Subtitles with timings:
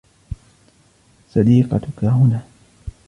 [1.33, 2.43] صديقتك هنا.